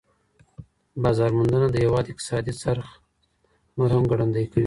[1.03, 2.87] بازار موندنه د هیواد اقتصادي څرخ
[3.77, 4.59] نور هم ګړندی کوي.